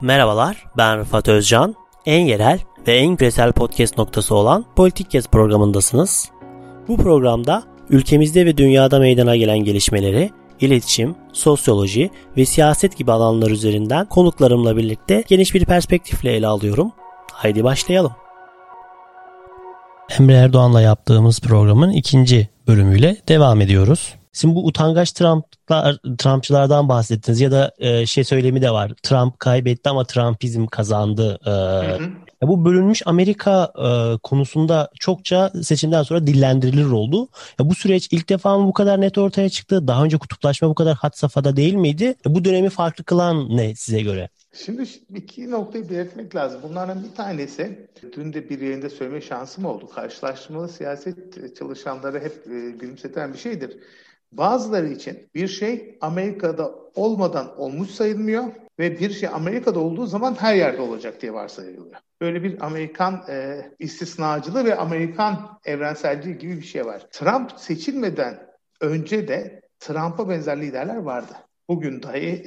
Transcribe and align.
Merhabalar, 0.00 0.64
ben 0.76 0.98
Rıfat 0.98 1.28
Özcan. 1.28 1.74
En 2.06 2.24
yerel 2.26 2.60
ve 2.86 2.96
en 2.96 3.16
küresel 3.16 3.52
podcast 3.52 3.98
noktası 3.98 4.34
olan 4.34 4.64
Politik 4.76 5.10
Kes 5.10 5.28
programındasınız. 5.28 6.30
Bu 6.88 6.96
programda 6.96 7.62
ülkemizde 7.90 8.46
ve 8.46 8.56
dünyada 8.56 8.98
meydana 8.98 9.36
gelen 9.36 9.58
gelişmeleri, 9.58 10.30
iletişim, 10.60 11.14
sosyoloji 11.32 12.10
ve 12.36 12.44
siyaset 12.44 12.96
gibi 12.96 13.12
alanlar 13.12 13.50
üzerinden 13.50 14.06
konuklarımla 14.06 14.76
birlikte 14.76 15.24
geniş 15.28 15.54
bir 15.54 15.64
perspektifle 15.64 16.32
ele 16.32 16.46
alıyorum. 16.46 16.92
Haydi 17.32 17.64
başlayalım. 17.64 18.12
Emre 20.18 20.34
Erdoğan'la 20.34 20.80
yaptığımız 20.80 21.40
programın 21.40 21.90
ikinci 21.90 22.48
bölümüyle 22.66 23.16
devam 23.28 23.60
ediyoruz. 23.60 24.14
Şimdi 24.36 24.54
bu 24.54 24.66
utangaç 24.66 25.12
Trump'lar, 25.12 25.98
Trumpçılardan 26.18 26.88
bahsettiniz 26.88 27.40
ya 27.40 27.50
da 27.50 27.72
e, 27.78 28.06
şey 28.06 28.24
söylemi 28.24 28.62
de 28.62 28.70
var. 28.70 28.92
Trump 29.02 29.40
kaybetti 29.40 29.90
ama 29.90 30.04
Trumpizm 30.04 30.66
kazandı. 30.66 31.38
E, 31.46 31.50
hı 31.50 32.04
hı. 32.04 32.10
Bu 32.42 32.64
bölünmüş 32.64 33.02
Amerika 33.06 33.72
e, 33.78 34.18
konusunda 34.22 34.90
çokça 35.00 35.52
seçimden 35.62 36.02
sonra 36.02 36.26
dillendirilir 36.26 36.86
oldu. 36.86 37.28
Ya 37.60 37.70
bu 37.70 37.74
süreç 37.74 38.08
ilk 38.10 38.28
defa 38.28 38.58
mı 38.58 38.66
bu 38.68 38.72
kadar 38.72 39.00
net 39.00 39.18
ortaya 39.18 39.48
çıktı? 39.48 39.88
Daha 39.88 40.04
önce 40.04 40.18
kutuplaşma 40.18 40.68
bu 40.68 40.74
kadar 40.74 40.94
hat 40.94 41.18
safhada 41.18 41.56
değil 41.56 41.74
miydi? 41.74 42.14
Bu 42.26 42.44
dönemi 42.44 42.68
farklı 42.68 43.04
kılan 43.04 43.56
ne 43.56 43.74
size 43.74 44.02
göre? 44.02 44.28
Şimdi 44.64 44.82
iki 45.14 45.50
noktayı 45.50 45.90
belirtmek 45.90 46.34
lazım. 46.34 46.60
Bunlardan 46.62 47.04
bir 47.04 47.16
tanesi, 47.16 47.88
dün 48.16 48.32
de 48.32 48.48
bir 48.48 48.60
yayında 48.60 48.90
söyleme 48.90 49.20
şansım 49.20 49.64
oldu. 49.64 49.88
Karşılaştırmalı 49.94 50.68
siyaset 50.68 51.56
çalışanları 51.58 52.20
hep 52.20 52.46
e, 52.46 52.70
gülümseten 52.70 53.32
bir 53.32 53.38
şeydir. 53.38 53.76
Bazıları 54.32 54.88
için 54.88 55.28
bir 55.34 55.48
şey 55.48 55.98
Amerika'da 56.00 56.74
olmadan 56.94 57.60
olmuş 57.60 57.90
sayılmıyor 57.90 58.44
ve 58.78 58.98
bir 58.98 59.10
şey 59.10 59.28
Amerika'da 59.28 59.80
olduğu 59.80 60.06
zaman 60.06 60.34
her 60.34 60.54
yerde 60.54 60.82
olacak 60.82 61.22
diye 61.22 61.32
varsayılıyor. 61.32 61.86
Böyle 62.20 62.42
bir 62.42 62.66
Amerikan 62.66 63.24
e, 63.28 63.62
istisnacılığı 63.78 64.64
ve 64.64 64.76
Amerikan 64.76 65.58
evrenselliği 65.64 66.38
gibi 66.38 66.56
bir 66.56 66.66
şey 66.66 66.86
var. 66.86 67.06
Trump 67.10 67.52
seçilmeden 67.56 68.46
önce 68.80 69.28
de 69.28 69.60
Trump'a 69.80 70.28
benzer 70.28 70.60
liderler 70.60 70.96
vardı. 70.96 71.32
Bugün 71.68 72.02
dahi 72.02 72.42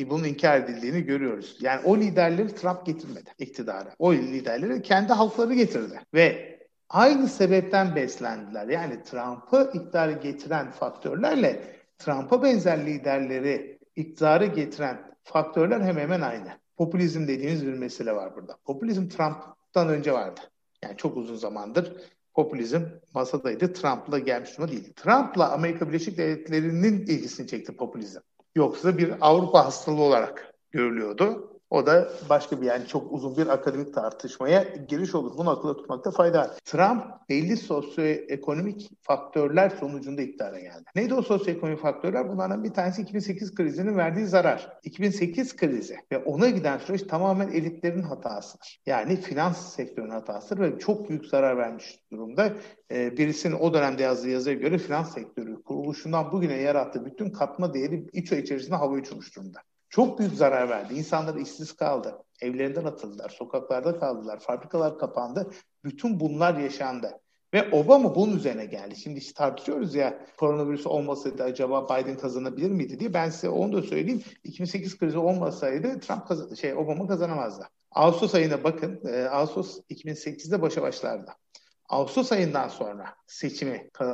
e, 0.00 0.10
bunun 0.10 0.24
inkar 0.24 0.60
edildiğini 0.60 1.02
görüyoruz. 1.02 1.56
Yani 1.60 1.80
o 1.84 1.96
liderleri 1.96 2.54
Trump 2.54 2.86
getirmedi 2.86 3.30
iktidara. 3.38 3.94
O 3.98 4.14
liderleri 4.14 4.82
kendi 4.82 5.12
halkları 5.12 5.54
getirdi. 5.54 6.00
Ve 6.14 6.51
aynı 6.92 7.28
sebepten 7.28 7.96
beslendiler. 7.96 8.68
Yani 8.68 9.02
Trump'ı 9.02 9.70
iktidarı 9.74 10.12
getiren 10.12 10.70
faktörlerle 10.70 11.62
Trump'a 11.98 12.42
benzer 12.42 12.86
liderleri 12.86 13.78
iktidarı 13.96 14.46
getiren 14.46 15.12
faktörler 15.24 15.80
hemen 15.80 16.02
hemen 16.02 16.20
aynı. 16.20 16.48
Popülizm 16.76 17.28
dediğimiz 17.28 17.66
bir 17.66 17.74
mesele 17.74 18.12
var 18.12 18.36
burada. 18.36 18.56
Popülizm 18.64 19.08
Trump'tan 19.08 19.88
önce 19.88 20.12
vardı. 20.12 20.40
Yani 20.82 20.96
çok 20.96 21.16
uzun 21.16 21.36
zamandır 21.36 21.96
popülizm 22.34 22.82
masadaydı. 23.14 23.72
Trump'la 23.72 24.18
gelmiş 24.18 24.58
durumda 24.58 24.72
değil. 24.72 24.92
Trump'la 24.96 25.52
Amerika 25.52 25.88
Birleşik 25.88 26.18
Devletleri'nin 26.18 27.00
ilgisini 27.00 27.46
çekti 27.46 27.76
popülizm. 27.76 28.20
Yoksa 28.54 28.98
bir 28.98 29.14
Avrupa 29.20 29.64
hastalığı 29.64 30.02
olarak 30.02 30.54
görülüyordu. 30.70 31.51
O 31.72 31.86
da 31.86 32.08
başka 32.30 32.60
bir 32.60 32.66
yani 32.66 32.86
çok 32.86 33.12
uzun 33.12 33.36
bir 33.36 33.46
akademik 33.46 33.94
tartışmaya 33.94 34.62
giriş 34.88 35.14
olur. 35.14 35.38
Bunu 35.38 35.50
akılda 35.50 35.76
tutmakta 35.76 36.10
fayda 36.10 36.38
var. 36.38 36.50
Trump 36.64 37.04
belli 37.28 37.56
sosyoekonomik 37.56 38.90
faktörler 39.02 39.70
sonucunda 39.70 40.22
iktidara 40.22 40.60
geldi. 40.60 40.84
Neydi 40.96 41.14
o 41.14 41.22
sosyoekonomik 41.22 41.80
faktörler? 41.80 42.28
Bunlardan 42.28 42.64
bir 42.64 42.70
tanesi 42.70 43.02
2008 43.02 43.54
krizinin 43.54 43.96
verdiği 43.96 44.26
zarar. 44.26 44.78
2008 44.82 45.56
krizi 45.56 45.96
ve 46.12 46.18
ona 46.18 46.50
giden 46.50 46.78
süreç 46.78 47.02
tamamen 47.02 47.48
elitlerin 47.48 48.02
hatasıdır. 48.02 48.80
Yani 48.86 49.16
finans 49.16 49.74
sektörünün 49.74 50.10
hatasıdır 50.10 50.60
ve 50.60 50.78
çok 50.78 51.08
büyük 51.08 51.26
zarar 51.26 51.56
vermiş 51.56 51.98
durumda. 52.12 52.52
Ee, 52.90 53.16
birisinin 53.16 53.54
o 53.54 53.74
dönemde 53.74 54.02
yazdığı 54.02 54.30
yazıya 54.30 54.56
göre 54.56 54.78
finans 54.78 55.14
sektörü 55.14 55.62
kuruluşundan 55.62 56.32
bugüne 56.32 56.56
yarattığı 56.56 57.04
bütün 57.04 57.30
katma 57.30 57.74
değeri 57.74 58.06
iç 58.12 58.32
içerisinde 58.32 58.76
hava 58.76 58.94
uçmuş 58.94 59.36
durumda. 59.36 59.58
Çok 59.92 60.18
büyük 60.18 60.34
zarar 60.34 60.68
verdi. 60.68 60.94
İnsanlar 60.94 61.34
işsiz 61.34 61.72
kaldı. 61.76 62.18
Evlerinden 62.40 62.84
atıldılar. 62.84 63.28
Sokaklarda 63.28 63.98
kaldılar. 63.98 64.40
Fabrikalar 64.40 64.98
kapandı. 64.98 65.50
Bütün 65.84 66.20
bunlar 66.20 66.58
yaşandı. 66.58 67.20
Ve 67.54 67.70
Obama 67.72 68.14
bunun 68.14 68.36
üzerine 68.36 68.64
geldi. 68.64 68.96
Şimdi 68.96 69.18
işte 69.18 69.32
tartışıyoruz 69.34 69.94
ya 69.94 70.26
koronavirüs 70.36 70.86
olmasaydı 70.86 71.42
acaba 71.42 71.84
Biden 71.84 72.18
kazanabilir 72.18 72.70
miydi 72.70 73.00
diye. 73.00 73.14
Ben 73.14 73.30
size 73.30 73.48
onu 73.48 73.72
da 73.72 73.82
söyleyeyim. 73.82 74.22
2008 74.44 74.98
krizi 74.98 75.18
olmasaydı 75.18 76.00
Trump 76.00 76.28
kaz- 76.28 76.56
şey 76.56 76.74
Obama 76.74 77.06
kazanamazdı. 77.06 77.64
Ağustos 77.90 78.34
ayına 78.34 78.64
bakın. 78.64 79.00
E, 79.08 79.28
Ağustos 79.28 79.80
2008'de 79.90 80.62
başa 80.62 80.82
başlardı. 80.82 81.30
Ağustos 81.92 82.32
ayından 82.32 82.68
sonra 82.68 83.14
seçimi 83.26 83.90
e, 84.00 84.04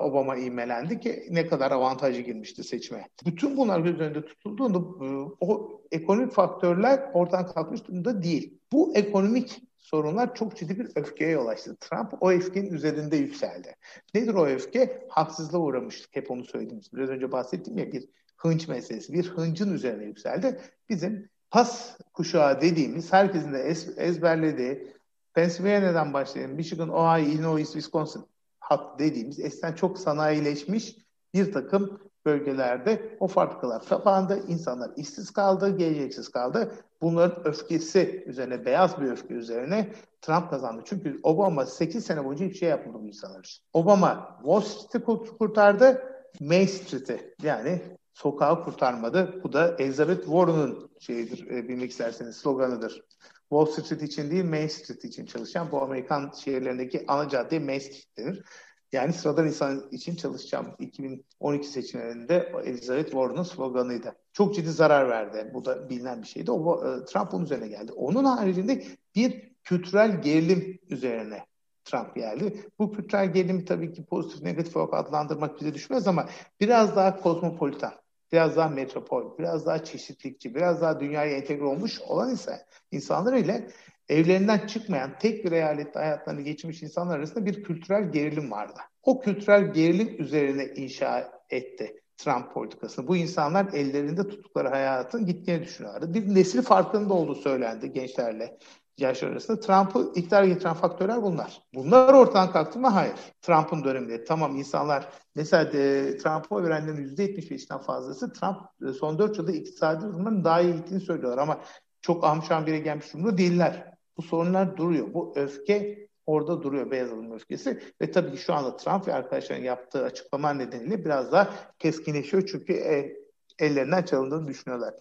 Obama 0.00 0.36
imelendi 0.36 1.00
ki 1.00 1.26
ne 1.30 1.46
kadar 1.46 1.70
avantajı 1.70 2.20
girmişti 2.20 2.64
seçime. 2.64 3.08
Bütün 3.26 3.56
bunlar 3.56 3.80
göz 3.80 4.00
önünde 4.00 4.24
tutulduğunda 4.24 4.78
e, 4.78 5.06
o 5.40 5.80
ekonomik 5.92 6.32
faktörler 6.32 7.10
ortadan 7.14 7.46
kalkmış 7.46 7.84
durumda 7.84 8.22
değil. 8.22 8.58
Bu 8.72 8.96
ekonomik 8.96 9.62
sorunlar 9.78 10.34
çok 10.34 10.56
ciddi 10.56 10.78
bir 10.78 10.88
öfkeye 10.94 11.30
yol 11.30 11.46
açtı. 11.46 11.76
Trump 11.80 12.22
o 12.22 12.30
öfkenin 12.30 12.72
üzerinde 12.72 13.16
yükseldi. 13.16 13.74
Nedir 14.14 14.34
o 14.34 14.46
öfke? 14.46 15.06
Haksızlığa 15.08 15.60
uğramıştık. 15.60 16.16
Hep 16.16 16.30
onu 16.30 16.44
söyledim. 16.44 16.80
Biraz 16.92 17.08
önce 17.08 17.32
bahsettim 17.32 17.78
ya 17.78 17.92
bir 17.92 18.08
hınç 18.36 18.68
meselesi. 18.68 19.12
Bir 19.12 19.28
hıncın 19.28 19.74
üzerine 19.74 20.04
yükseldi. 20.04 20.60
Bizim 20.88 21.28
pas 21.50 21.98
kuşağı 22.12 22.60
dediğimiz 22.60 23.12
herkesin 23.12 23.52
de 23.52 23.58
ez, 23.58 23.98
ezberlediği 23.98 24.97
Pennsylvania'dan 25.38 26.12
başlayalım. 26.12 26.56
Michigan, 26.56 26.88
Ohio, 26.88 27.18
Illinois, 27.18 27.72
Wisconsin 27.72 28.24
hat 28.60 28.98
dediğimiz 28.98 29.40
eskiden 29.40 29.72
çok 29.72 29.98
sanayileşmiş 29.98 30.96
bir 31.34 31.52
takım 31.52 32.00
bölgelerde 32.26 33.16
o 33.20 33.28
fabrikalar 33.28 33.84
kapandı. 33.84 34.42
insanlar 34.48 34.90
işsiz 34.96 35.30
kaldı, 35.30 35.76
geleceksiz 35.76 36.28
kaldı. 36.28 36.72
Bunların 37.02 37.46
öfkesi 37.46 38.24
üzerine, 38.26 38.64
beyaz 38.64 39.00
bir 39.00 39.10
öfke 39.10 39.34
üzerine 39.34 39.92
Trump 40.22 40.50
kazandı. 40.50 40.82
Çünkü 40.84 41.20
Obama 41.22 41.66
8 41.66 42.06
sene 42.06 42.24
boyunca 42.24 42.46
hiçbir 42.46 42.58
şey 42.58 42.68
yapmadı 42.68 42.98
bu 43.00 43.06
insanlar 43.06 43.40
için. 43.40 43.64
Obama 43.72 44.38
Wall 44.42 44.60
Street'i 44.60 45.04
kurtardı, 45.38 46.02
Main 46.40 46.66
Street'i 46.66 47.34
yani 47.42 47.82
sokağı 48.14 48.64
kurtarmadı. 48.64 49.40
Bu 49.44 49.52
da 49.52 49.76
Elizabeth 49.78 50.20
Warren'ın 50.24 50.90
şeyidir, 51.00 51.46
e, 51.50 51.68
bilmek 51.68 51.90
isterseniz 51.90 52.36
sloganıdır. 52.36 53.02
Wall 53.50 53.66
Street 53.66 54.02
için 54.02 54.30
değil 54.30 54.44
Main 54.44 54.66
Street 54.66 55.04
için 55.04 55.26
çalışan 55.26 55.72
bu 55.72 55.82
Amerikan 55.82 56.32
şehirlerindeki 56.44 57.04
ana 57.08 57.28
cadde 57.28 57.58
Main 57.58 57.78
Street 57.78 58.16
denir. 58.18 58.44
Yani 58.92 59.12
sıradan 59.12 59.46
insan 59.46 59.88
için 59.90 60.16
çalışacağım 60.16 60.66
2012 60.78 61.66
seçimlerinde 61.66 62.52
Elizabeth 62.64 63.10
Warren'ın 63.10 63.42
sloganıydı. 63.42 64.16
Çok 64.32 64.54
ciddi 64.54 64.70
zarar 64.70 65.08
verdi. 65.08 65.50
Bu 65.54 65.64
da 65.64 65.90
bilinen 65.90 66.22
bir 66.22 66.26
şeydi. 66.26 66.50
O, 66.50 66.86
e, 66.86 67.04
Trump 67.04 67.34
onun 67.34 67.44
üzerine 67.44 67.68
geldi. 67.68 67.92
Onun 67.92 68.24
haricinde 68.24 68.84
bir 69.14 69.52
kültürel 69.64 70.22
gerilim 70.22 70.78
üzerine 70.88 71.46
Trump 71.84 72.14
geldi. 72.14 72.66
Bu 72.78 72.92
kültürel 72.92 73.32
gerilimi 73.32 73.64
tabii 73.64 73.92
ki 73.92 74.04
pozitif 74.04 74.42
negatif 74.42 74.76
olarak 74.76 74.94
adlandırmak 74.94 75.60
bize 75.60 75.74
düşmez 75.74 76.08
ama 76.08 76.28
biraz 76.60 76.96
daha 76.96 77.20
kozmopolitan 77.20 77.92
biraz 78.32 78.56
daha 78.56 78.68
metropol, 78.68 79.38
biraz 79.38 79.66
daha 79.66 79.84
çeşitlikçi, 79.84 80.54
biraz 80.54 80.82
daha 80.82 81.00
dünyaya 81.00 81.36
entegre 81.36 81.64
olmuş 81.64 82.00
olan 82.00 82.34
ise 82.34 82.66
insanlar 82.92 83.32
ile 83.32 83.68
evlerinden 84.08 84.66
çıkmayan 84.66 85.18
tek 85.18 85.44
bir 85.44 85.52
eyalette 85.52 85.98
hayatlarını 85.98 86.42
geçirmiş 86.42 86.82
insanlar 86.82 87.18
arasında 87.18 87.46
bir 87.46 87.62
kültürel 87.62 88.12
gerilim 88.12 88.50
vardı. 88.50 88.80
O 89.02 89.20
kültürel 89.20 89.72
gerilim 89.72 90.16
üzerine 90.18 90.64
inşa 90.64 91.32
etti 91.50 92.02
Trump 92.16 92.54
politikasını. 92.54 93.08
Bu 93.08 93.16
insanlar 93.16 93.72
ellerinde 93.72 94.28
tuttukları 94.28 94.68
hayatın 94.68 95.26
gittiğini 95.26 95.62
düşünüyorlardı. 95.62 96.14
Bir 96.14 96.34
nesil 96.34 96.62
farkında 96.62 97.14
olduğu 97.14 97.34
söylendi 97.34 97.92
gençlerle 97.92 98.58
yaşlar 99.00 99.28
arasında. 99.28 99.60
Trump'ı 99.60 100.12
iktidar 100.14 100.44
getiren 100.44 100.74
faktörler 100.74 101.22
bunlar. 101.22 101.62
Bunlar 101.74 102.14
ortadan 102.14 102.52
kalktı 102.52 102.78
mı? 102.78 102.88
Hayır. 102.88 103.14
Trump'ın 103.42 103.84
döneminde 103.84 104.24
tamam 104.24 104.56
insanlar 104.56 105.08
mesela 105.34 105.64
e, 105.64 106.16
Trump'a 106.16 106.64
verenlerin 106.64 107.16
%75'ten 107.16 107.78
fazlası 107.78 108.32
Trump 108.32 108.56
e, 108.88 108.92
son 108.92 109.18
4 109.18 109.38
yılda 109.38 109.52
iktisadi 109.52 110.04
durumdan 110.04 110.44
daha 110.44 110.60
iyi 110.60 110.76
gittiğini 110.76 111.00
söylüyorlar 111.00 111.38
ama 111.38 111.60
çok 112.00 112.24
ahmşan 112.24 112.66
bire 112.66 112.78
gelmiş 112.78 113.14
durumda 113.14 113.38
değiller. 113.38 113.94
Bu 114.16 114.22
sorunlar 114.22 114.76
duruyor. 114.76 115.14
Bu 115.14 115.32
öfke 115.36 116.08
orada 116.26 116.62
duruyor 116.62 116.90
beyaz 116.90 117.12
alım 117.12 117.32
öfkesi 117.32 117.80
ve 118.02 118.10
tabii 118.10 118.32
ki 118.32 118.36
şu 118.36 118.54
anda 118.54 118.76
Trump 118.76 119.08
ve 119.08 119.14
arkadaşların 119.14 119.62
yaptığı 119.62 120.04
açıklama 120.04 120.52
nedeniyle 120.52 121.04
biraz 121.04 121.32
daha 121.32 121.50
keskinleşiyor 121.78 122.46
çünkü 122.46 122.72
e, 122.72 123.16
ellerinden 123.58 124.02
çalındığını 124.02 124.48
düşünüyorlar. 124.48 124.94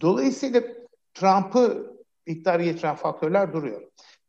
Dolayısıyla 0.00 0.62
Trump'ı 1.14 1.90
iktidara 2.30 2.62
getiren 2.62 2.94
faktörler 2.94 3.52
duruyor. 3.52 3.80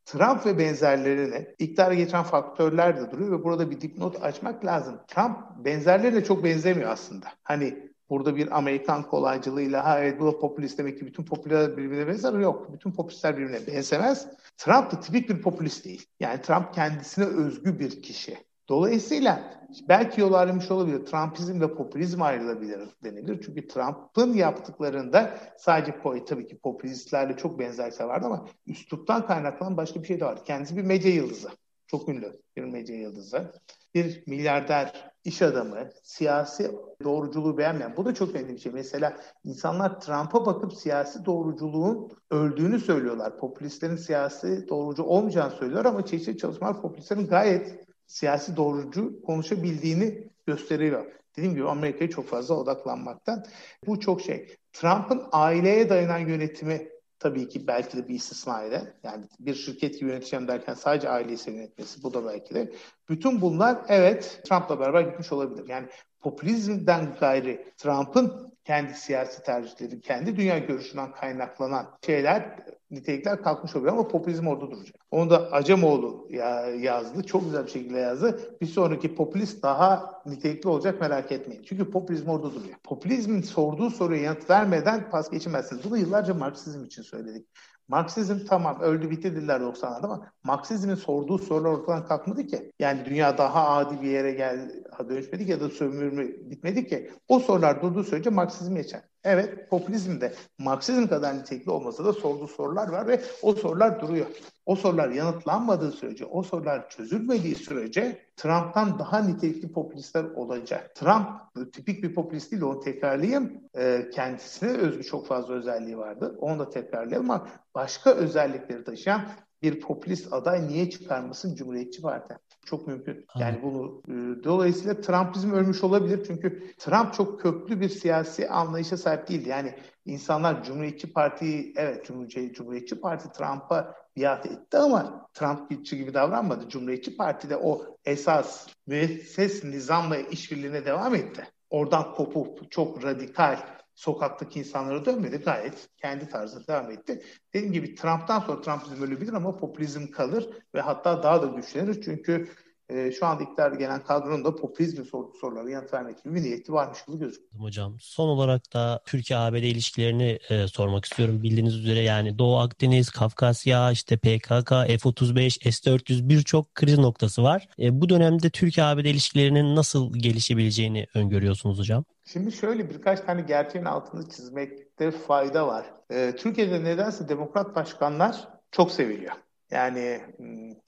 Trump 0.06 0.46
ve 0.46 0.58
benzerlerini 0.58 1.48
iktidara 1.60 1.94
getiren 1.94 2.24
faktörler 2.24 2.98
de 2.98 3.12
duruyor 3.12 3.40
ve 3.40 3.44
burada 3.44 3.72
bir 3.72 3.82
dipnot 3.82 4.24
açmak 4.24 4.66
lazım. 4.66 5.00
Trump 5.08 5.38
benzerlerine 5.66 6.24
çok 6.24 6.44
benzemiyor 6.44 6.90
aslında. 6.90 7.28
Hani 7.44 7.92
burada 8.10 8.36
bir 8.36 8.58
Amerikan 8.58 9.04
kolaycılığıyla 9.04 9.86
ha 9.86 10.00
evet 10.00 10.20
bu 10.20 10.26
da 10.26 10.40
popülist 10.40 10.78
demek 10.78 11.00
ki 11.00 11.06
bütün 11.06 11.26
popüler 11.26 11.78
birbirine 11.78 12.08
benzer. 12.08 12.34
Yok. 12.34 12.74
Bütün 12.74 12.92
popülistler 12.92 13.38
birbirine 13.38 13.68
benzemez. 13.68 14.28
Trump 14.58 14.92
da 14.92 15.00
tipik 15.00 15.30
bir 15.30 15.42
popülist 15.42 15.86
değil. 15.86 16.06
Yani 16.20 16.42
Trump 16.42 16.74
kendisine 16.74 17.26
özgü 17.26 17.80
bir 17.80 18.02
kişi. 18.02 18.38
Dolayısıyla 18.72 19.44
belki 19.90 20.22
yol 20.22 20.34
ayrılmış 20.34 20.72
olabilir. 20.72 21.06
Trumpizm 21.06 21.62
ve 21.62 21.76
popülizm 21.76 22.22
ayrılabilir 22.22 22.80
denilir. 23.04 23.42
Çünkü 23.46 23.68
Trump'ın 23.68 24.34
yaptıklarında 24.34 25.38
sadece 25.58 25.96
tabii 26.26 26.48
ki 26.48 26.58
popülistlerle 26.58 27.38
çok 27.38 27.60
benzerse 27.60 28.06
vardı 28.06 28.26
ama 28.26 28.46
üsluptan 28.68 29.26
kaynaklanan 29.28 29.78
başka 29.78 30.02
bir 30.02 30.08
şey 30.08 30.20
de 30.20 30.26
var. 30.26 30.46
Kendisi 30.46 30.78
bir 30.78 30.82
medya 30.82 31.12
yıldızı. 31.12 31.50
Çok 31.88 32.10
ünlü 32.10 32.42
bir 32.58 32.64
medya 32.64 32.96
yıldızı. 32.96 33.52
Bir 33.96 34.24
milyarder 34.28 35.12
iş 35.24 35.42
adamı, 35.42 35.90
siyasi 36.04 36.72
doğruculuğu 37.04 37.58
beğenmeyen. 37.58 37.98
Bu 37.98 38.06
da 38.06 38.14
çok 38.14 38.36
önemli 38.36 38.54
bir 38.54 38.60
şey. 38.60 38.72
Mesela 38.72 39.18
insanlar 39.44 40.00
Trump'a 40.00 40.46
bakıp 40.46 40.74
siyasi 40.74 41.26
doğruculuğun 41.26 42.12
öldüğünü 42.30 42.80
söylüyorlar. 42.80 43.38
Popülistlerin 43.38 43.96
siyasi 43.96 44.68
doğrucu 44.70 45.04
olmayacağını 45.04 45.52
söylüyorlar 45.52 45.90
ama 45.90 46.06
çeşitli 46.06 46.38
çalışmalar 46.38 46.82
popülistlerin 46.82 47.28
gayet 47.28 47.91
siyasi 48.12 48.58
doğrucu 48.58 49.22
konuşabildiğini 49.22 50.28
gösteriyor. 50.48 51.06
Dediğim 51.38 51.56
gibi 51.56 51.68
Amerika'ya 51.68 52.10
çok 52.10 52.28
fazla 52.28 52.56
odaklanmaktan. 52.56 53.46
Bu 53.88 54.00
çok 54.00 54.22
şey. 54.22 54.56
Trump'ın 54.74 55.24
aileye 55.32 55.90
dayanan 55.90 56.18
yönetimi 56.18 56.90
tabii 57.20 57.50
ki 57.50 57.68
belki 57.68 57.98
de 57.98 58.08
bir 58.08 58.16
istisnayla. 58.16 58.88
Yani 59.04 59.26
bir 59.40 59.56
şirket 59.56 60.00
gibi 60.00 60.10
yöneteceğim 60.10 60.48
derken 60.48 60.74
sadece 60.74 61.10
aileyi 61.10 61.38
yönetmesi 61.48 62.04
bu 62.04 62.14
da 62.14 62.26
belki 62.26 62.56
de. 62.56 62.72
Bütün 63.10 63.42
bunlar 63.42 63.78
evet 63.88 64.42
Trump'la 64.46 64.80
beraber 64.80 65.02
gitmiş 65.02 65.32
olabilir. 65.32 65.68
Yani 65.68 65.88
popülizmden 66.20 67.16
gayri 67.20 67.74
Trump'ın 67.78 68.54
kendi 68.64 68.94
siyasi 68.94 69.44
tercihleri, 69.44 70.02
kendi 70.02 70.36
dünya 70.36 70.58
görüşünden 70.60 71.12
kaynaklanan 71.12 71.98
şeyler 72.06 72.60
nitelikler 72.92 73.44
kalkmış 73.44 73.76
oluyor 73.76 73.94
ama 73.94 74.08
popülizm 74.08 74.48
orada 74.48 74.72
duracak. 74.72 75.01
Onu 75.12 75.30
da 75.30 75.52
Acemoğlu 75.52 76.28
ya, 76.30 76.66
yazdı. 76.66 77.24
Çok 77.24 77.44
güzel 77.44 77.66
bir 77.66 77.72
şekilde 77.72 78.00
yazdı. 78.00 78.40
Bir 78.62 78.66
sonraki 78.66 79.16
popülist 79.16 79.64
daha 79.64 80.22
nitelikli 80.26 80.68
olacak 80.68 81.02
merak 81.02 81.32
etmeyin. 81.32 81.64
Çünkü 81.64 81.92
popülizm 81.92 82.30
orada 82.30 82.54
duruyor. 82.54 82.76
Popülizmin 82.84 83.42
sorduğu 83.42 83.90
soruya 83.90 84.22
yanıt 84.22 84.50
vermeden 84.50 85.10
pas 85.10 85.30
geçemezsiniz. 85.30 85.84
Bunu 85.84 85.98
yıllarca 85.98 86.34
Marksizm 86.34 86.86
için 86.86 87.02
söyledik. 87.02 87.48
Marksizm 87.88 88.46
tamam 88.50 88.80
öldü 88.82 89.10
bitti 89.10 89.36
dediler 89.36 89.60
90'larda 89.60 90.06
ama 90.06 90.32
Marksizmin 90.44 90.96
sorduğu 90.96 91.38
sorular 91.38 91.70
ortadan 91.70 92.06
kalkmadı 92.06 92.48
ki. 92.48 92.72
Yani 92.80 93.06
dünya 93.06 93.38
daha 93.38 93.70
adi 93.70 94.02
bir 94.02 94.10
yere 94.10 94.32
gel 94.32 94.72
dönüşmedi 95.10 95.46
ki 95.46 95.52
ya 95.52 95.60
da 95.60 95.70
sömürme 95.70 96.28
bitmedi 96.28 96.88
ki. 96.88 97.12
O 97.28 97.40
sorular 97.40 97.82
durduğu 97.82 98.04
sürece 98.04 98.30
Marksizm 98.30 98.76
geçer. 98.76 99.11
Evet 99.24 99.70
popülizmde 99.70 100.34
Marksizm 100.60 101.08
kadar 101.08 101.38
nitelikli 101.38 101.72
olmasa 101.72 102.06
da 102.06 102.14
sorduğu 102.14 102.48
sorular 102.48 102.88
var 102.88 103.08
ve 103.08 103.22
o 103.42 103.54
sorular 103.54 104.02
duruyor. 104.02 104.26
O 104.66 104.76
sorular 104.76 105.10
yanıtlanmadığı 105.10 105.92
sürece, 105.92 106.26
o 106.26 106.44
sorular 106.44 106.90
çözülmediği 106.90 107.56
sürece 107.56 108.26
Trump'tan 108.36 109.00
daha 109.00 109.20
nitelikli 109.20 109.72
popülistler 109.72 110.24
olacak. 110.24 110.96
Trump 110.96 111.28
tipik 111.74 112.04
bir 112.04 112.16
popülist 112.16 112.52
değil, 112.52 112.64
onu 112.64 112.80
tekrarlayayım. 112.80 113.62
E, 113.78 114.10
kendisine 114.14 114.70
özgü 114.70 115.04
çok 115.04 115.28
fazla 115.28 115.54
özelliği 115.54 115.98
vardı. 115.98 116.36
Onu 116.40 116.60
da 116.60 116.70
tekrarlayalım 116.70 117.32
ama 117.32 117.48
başka 117.76 118.14
özellikleri 118.14 118.84
taşıyan 118.84 119.22
bir 119.62 119.80
popülist 119.80 120.34
aday 120.34 120.68
niye 120.68 120.90
çıkarmasın 120.90 121.56
Cumhuriyetçi 121.56 122.02
Parti? 122.02 122.38
Çok 122.66 122.88
mümkün. 122.88 123.26
Yani 123.40 123.60
bunu 123.64 124.02
e, 124.08 124.44
dolayısıyla 124.44 125.02
Trumpizm 125.02 125.52
ölmüş 125.52 125.84
olabilir. 125.84 126.24
Çünkü 126.28 126.74
Trump 126.78 127.14
çok 127.14 127.42
köklü 127.42 127.82
bir 127.82 127.90
siyasi 127.90 128.50
anlayışa 128.50 128.98
sahip 128.98 129.28
değildi. 129.28 129.50
Yani 129.50 129.76
insanlar 130.06 130.64
Cumhuriyetçi 130.64 131.14
Parti'yi 131.14 131.74
evet 131.76 132.06
Cumhuriyetçi, 132.06 132.54
Cumhuriyetçi 132.54 133.02
Parti 133.02 133.32
Trump'a 133.32 133.96
biat 134.18 134.46
etti 134.46 134.78
ama 134.78 135.28
Trump 135.34 135.86
gibi 135.86 136.14
davranmadı. 136.14 136.70
Cumhuriyetçi 136.70 137.18
Parti 137.18 137.50
de 137.50 137.58
o 137.58 137.98
esas 138.06 138.68
müesses 138.88 139.64
nizamla 139.64 140.18
işbirliğine 140.18 140.86
devam 140.86 141.16
etti. 141.16 141.48
Oradan 141.70 142.14
kopup 142.14 142.72
çok 142.72 143.04
radikal 143.04 143.60
sokaktaki 143.96 144.60
insanlara 144.60 145.06
dönmedi. 145.06 145.38
Gayet 145.38 145.90
kendi 145.98 146.30
tarzında 146.30 146.68
devam 146.68 146.92
etti. 146.92 147.24
Dediğim 147.54 147.74
gibi 147.74 147.96
Trump'tan 147.96 148.40
sonra 148.40 148.62
Trumpizm 148.62 149.04
ölebilir 149.04 149.34
ama 149.34 149.58
popülizm 149.58 150.08
kalır 150.12 150.50
ve 150.76 150.82
hatta 150.82 151.24
daha 151.24 151.42
da 151.42 151.46
güçlenir. 151.46 152.02
Çünkü 152.02 152.48
e, 152.92 153.12
şu 153.12 153.26
anda 153.26 153.44
iktidar 153.44 153.72
gelen 153.72 154.04
kadronun 154.04 154.46
da 154.46 154.56
popülizm 154.56 155.06
sorduğu 155.06 155.34
sorulara 155.34 155.70
yanıt 155.70 155.94
vermek 155.94 156.24
gibi 156.24 156.36
bir 156.36 156.42
niyeti 156.42 156.74
varmış 156.74 157.06
gibi 157.06 157.18
gözüküyor. 157.20 157.64
Hocam 157.64 157.98
son 158.00 158.28
olarak 158.28 158.74
da 158.74 159.02
Türkiye-ABD 159.06 159.56
ilişkilerini 159.56 160.40
e, 160.50 160.68
sormak 160.68 161.06
istiyorum. 161.06 161.44
Bildiğiniz 161.44 161.76
üzere 161.76 162.00
yani 162.00 162.40
Doğu 162.40 162.58
Akdeniz, 162.58 163.10
Kafkasya, 163.10 163.92
işte 163.92 164.18
PKK, 164.18 164.70
F-35, 164.70 165.72
S-400 165.72 166.30
birçok 166.30 166.76
kriz 166.76 166.98
noktası 166.98 167.44
var. 167.44 167.68
E, 167.80 168.02
bu 168.02 168.10
dönemde 168.10 168.50
Türkiye-ABD 168.50 169.06
ilişkilerinin 169.06 169.76
nasıl 169.76 170.14
gelişebileceğini 170.14 171.08
öngörüyorsunuz 171.16 171.80
hocam? 171.80 172.04
Şimdi 172.26 172.52
şöyle 172.52 172.90
birkaç 172.90 173.22
tane 173.22 173.42
gerçeğin 173.42 173.86
altını 173.86 174.30
çizmekte 174.30 175.12
fayda 175.12 175.68
var. 175.68 175.86
Ee, 176.12 176.36
Türkiye'de 176.38 176.84
nedense 176.84 177.30
demokrat 177.30 177.76
başkanlar 177.76 178.48
çok 178.72 178.92
seviliyor. 178.92 179.34
Yani 179.72 180.22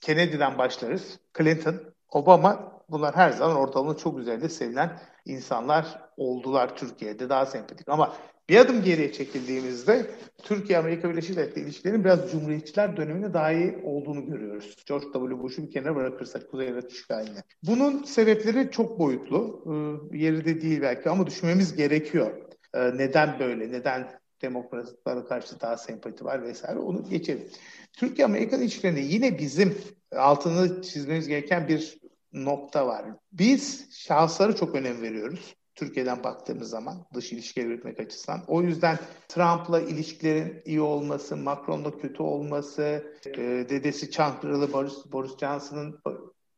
Kennedy'den 0.01 0.57
başlarız. 0.57 1.19
Clinton, 1.37 1.75
Obama 2.09 2.81
bunlar 2.89 3.15
her 3.15 3.29
zaman 3.31 3.55
ortalamanın 3.55 3.97
çok 3.97 4.19
üzerinde 4.19 4.49
sevilen 4.49 4.99
insanlar 5.25 6.01
oldular 6.17 6.75
Türkiye'de 6.75 7.29
daha 7.29 7.45
sempatik. 7.45 7.89
Ama 7.89 8.13
bir 8.49 8.57
adım 8.57 8.83
geriye 8.83 9.11
çekildiğimizde 9.11 10.05
Türkiye-Amerika 10.43 11.09
Birleşik 11.09 11.37
Devletleri 11.37 11.65
ilişkilerinin 11.65 12.03
biraz 12.03 12.31
Cumhuriyetçiler 12.31 12.97
döneminde 12.97 13.33
daha 13.33 13.51
iyi 13.51 13.77
olduğunu 13.83 14.25
görüyoruz. 14.25 14.75
George 14.87 15.05
W. 15.05 15.39
Bush'u 15.39 15.63
bir 15.63 15.71
kenara 15.71 15.95
bırakırsak 15.95 16.51
Kuzey 16.51 16.67
Irak 16.67 16.91
işgaline. 16.91 17.43
Bunun 17.63 18.03
sebepleri 18.03 18.71
çok 18.71 18.99
boyutlu. 18.99 19.63
Ee, 20.11 20.17
yeri 20.17 20.45
de 20.45 20.61
değil 20.61 20.81
belki 20.81 21.09
ama 21.09 21.27
düşünmemiz 21.27 21.75
gerekiyor. 21.75 22.31
Ee, 22.73 22.97
neden 22.97 23.39
böyle? 23.39 23.71
Neden 23.71 24.09
demokratlara 24.41 25.25
karşı 25.25 25.59
daha 25.59 25.77
sempati 25.77 26.25
var 26.25 26.43
vesaire 26.43 26.79
onu 26.79 27.03
geçelim. 27.09 27.47
Türkiye-Amerika 27.97 28.57
ilişkilerinde 28.57 28.99
yine 28.99 29.39
bizim 29.39 29.77
altını 30.15 30.81
çizmemiz 30.81 31.27
gereken 31.27 31.67
bir 31.67 31.97
nokta 32.33 32.87
var. 32.87 33.05
Biz 33.31 33.87
şahıslara 33.91 34.55
çok 34.55 34.75
önem 34.75 35.01
veriyoruz. 35.01 35.55
Türkiye'den 35.75 36.23
baktığımız 36.23 36.69
zaman 36.69 37.05
dış 37.13 37.33
ilişkileri 37.33 37.67
yürütmek 37.67 37.99
açısından. 37.99 38.43
O 38.47 38.61
yüzden 38.61 38.99
Trump'la 39.27 39.81
ilişkilerin 39.81 40.61
iyi 40.65 40.81
olması, 40.81 41.37
Macron'la 41.37 41.97
kötü 41.97 42.23
olması, 42.23 43.13
e, 43.25 43.41
dedesi 43.69 44.11
Çankırılı 44.11 44.73
Boris, 44.73 44.93
Boris 45.11 45.37
Johnson'ın 45.37 45.99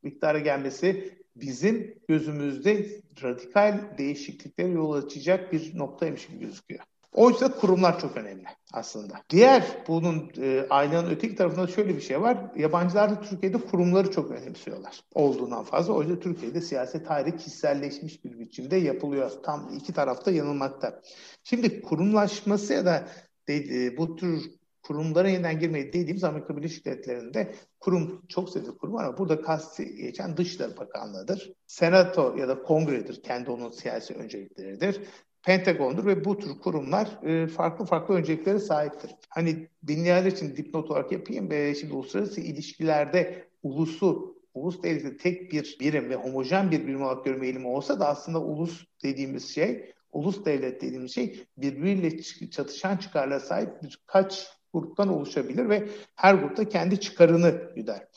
iktidara 0.04 0.40
gelmesi 0.40 1.18
bizim 1.36 1.96
gözümüzde 2.08 3.02
radikal 3.24 3.98
değişikliklere 3.98 4.68
yol 4.68 4.94
açacak 4.94 5.54
bir 5.54 5.78
noktaymış 5.78 6.28
gibi 6.28 6.40
gözüküyor. 6.40 6.84
Oysa 7.16 7.52
kurumlar 7.52 8.00
çok 8.00 8.18
önemli 8.18 8.46
aslında. 8.74 9.14
Diğer 9.30 9.64
bunun 9.88 10.32
e, 10.42 10.66
aynanın 10.70 11.10
öteki 11.10 11.36
tarafında 11.36 11.68
şöyle 11.68 11.96
bir 11.96 12.02
şey 12.02 12.22
var. 12.22 12.38
Yabancılar 12.56 13.10
da 13.10 13.22
Türkiye'de 13.22 13.58
kurumları 13.58 14.12
çok 14.12 14.32
önemsiyorlar. 14.32 15.02
Olduğundan 15.14 15.64
fazla. 15.64 15.94
O 15.94 16.02
yüzden 16.02 16.20
Türkiye'de 16.20 16.62
siyaset 16.62 17.08
tarih 17.08 17.38
kişiselleşmiş 17.38 18.26
bir 18.26 18.40
biçimde 18.40 18.76
yapılıyor. 18.76 19.32
Tam 19.44 19.70
iki 19.76 19.94
tarafta 19.94 20.32
yanılmakta. 20.32 21.02
Şimdi 21.44 21.82
kurumlaşması 21.82 22.74
ya 22.74 22.86
da 22.86 23.08
de, 23.48 23.98
bu 23.98 24.16
tür 24.16 24.52
kurumlara 24.84 25.30
yeniden 25.30 25.60
girmeyi 25.60 25.88
dediğimiz 25.94 26.24
Amerika 26.24 26.58
Birleşik 26.58 26.86
Devletleri'nde 26.86 27.56
kurum 27.80 28.22
çok 28.28 28.50
sayıda 28.50 28.72
kurum 28.78 28.94
var 28.94 29.04
ama 29.04 29.18
burada 29.18 29.42
kasti 29.42 29.96
geçen 29.96 30.38
Dışişleri 30.38 30.78
Bakanlığı'dır. 30.78 31.54
Senato 31.68 32.36
ya 32.38 32.48
da 32.48 32.64
Kongre'dir. 32.64 33.24
Kendi 33.24 33.52
onun 33.52 33.72
siyasi 33.72 34.14
öncelikleridir. 34.14 35.02
Pentagon'dur 35.46 36.06
ve 36.06 36.26
bu 36.26 36.38
tür 36.38 36.60
kurumlar 36.60 37.24
e, 37.24 37.48
farklı 37.48 37.86
farklı 37.86 38.16
önceliklere 38.16 38.60
sahiptir. 38.60 39.12
Hani 39.30 39.68
dinleyenler 39.88 40.32
için 40.32 40.58
dipnot 40.58 40.92
olarak 40.92 41.12
yapayım. 41.12 41.52
E, 41.52 41.76
şimdi 41.76 41.94
uluslararası 41.94 42.42
ilişkilerde 42.42 43.48
ulusu, 43.64 44.36
ulus 44.54 44.84
devleti 44.84 45.18
tek 45.18 45.52
bir 45.52 45.78
birim 45.80 46.10
ve 46.10 46.16
homojen 46.16 46.72
bir 46.72 46.88
birim 46.88 47.02
olarak 47.02 47.26
görme 47.26 47.46
eğilimi 47.46 47.68
olsa 47.68 48.00
da 48.00 48.08
aslında 48.08 48.42
ulus 48.42 48.86
dediğimiz 49.04 49.56
şey, 49.56 49.94
ulus 50.12 50.46
devlet 50.46 50.82
dediğimiz 50.82 51.16
şey 51.16 51.46
birbiriyle 51.58 52.22
çatışan 52.50 52.98
çıkarlara 52.98 53.40
sahip 53.40 53.70
birkaç 53.84 54.48
gruptan 54.74 55.08
oluşabilir 55.08 55.70
ve 55.70 55.88
her 56.16 56.36
grupta 56.36 56.70
kendi 56.70 57.00
çıkarını 57.00 57.72
güder. 57.76 58.08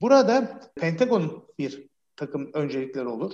Burada 0.00 0.60
Pentagon'un 0.74 1.44
bir 1.58 1.88
takım 2.16 2.50
öncelikleri 2.52 3.06
olur 3.06 3.32